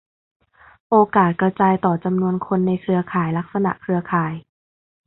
[0.89, 4.33] โอกาสกระจายต่อ จำนวนคนในเครือข่าย ลักษณะเครือข่าย